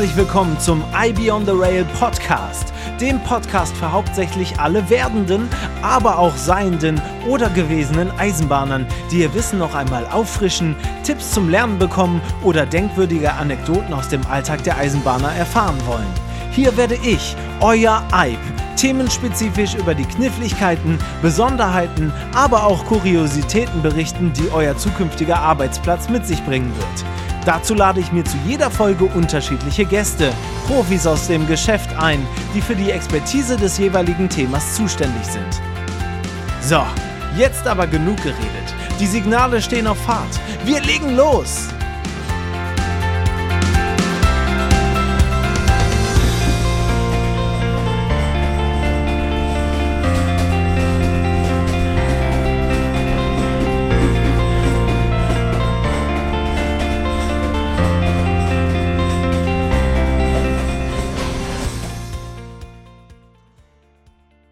Herzlich 0.00 0.16
willkommen 0.16 0.58
zum 0.58 0.82
IB 0.98 1.30
on 1.30 1.44
the 1.44 1.52
Rail 1.52 1.84
Podcast, 1.98 2.72
dem 3.02 3.22
Podcast 3.22 3.76
für 3.76 3.92
hauptsächlich 3.92 4.58
alle 4.58 4.88
werdenden, 4.88 5.46
aber 5.82 6.18
auch 6.18 6.34
seienden 6.38 6.98
oder 7.28 7.50
gewesenen 7.50 8.10
Eisenbahnern, 8.12 8.86
die 9.10 9.18
ihr 9.18 9.34
Wissen 9.34 9.58
noch 9.58 9.74
einmal 9.74 10.06
auffrischen, 10.06 10.74
Tipps 11.04 11.32
zum 11.32 11.50
Lernen 11.50 11.78
bekommen 11.78 12.22
oder 12.42 12.64
denkwürdige 12.64 13.30
Anekdoten 13.34 13.92
aus 13.92 14.08
dem 14.08 14.26
Alltag 14.26 14.64
der 14.64 14.78
Eisenbahner 14.78 15.34
erfahren 15.34 15.76
wollen. 15.84 16.08
Hier 16.50 16.74
werde 16.78 16.94
ich, 16.94 17.36
euer 17.60 18.02
IB, 18.14 18.38
themenspezifisch 18.76 19.74
über 19.74 19.94
die 19.94 20.06
Kniffligkeiten, 20.06 20.98
Besonderheiten, 21.20 22.10
aber 22.34 22.64
auch 22.64 22.86
Kuriositäten 22.86 23.82
berichten, 23.82 24.32
die 24.32 24.50
euer 24.50 24.78
zukünftiger 24.78 25.38
Arbeitsplatz 25.40 26.08
mit 26.08 26.26
sich 26.26 26.42
bringen 26.46 26.72
wird. 26.74 27.19
Dazu 27.44 27.74
lade 27.74 28.00
ich 28.00 28.12
mir 28.12 28.24
zu 28.24 28.36
jeder 28.46 28.70
Folge 28.70 29.04
unterschiedliche 29.04 29.84
Gäste, 29.84 30.32
Profis 30.66 31.06
aus 31.06 31.26
dem 31.26 31.46
Geschäft 31.46 31.90
ein, 31.96 32.26
die 32.54 32.60
für 32.60 32.76
die 32.76 32.90
Expertise 32.90 33.56
des 33.56 33.78
jeweiligen 33.78 34.28
Themas 34.28 34.74
zuständig 34.74 35.24
sind. 35.24 35.60
So, 36.60 36.82
jetzt 37.36 37.66
aber 37.66 37.86
genug 37.86 38.18
geredet. 38.18 38.74
Die 39.00 39.06
Signale 39.06 39.62
stehen 39.62 39.86
auf 39.86 39.98
Fahrt. 40.02 40.38
Wir 40.64 40.80
legen 40.82 41.16
los! 41.16 41.68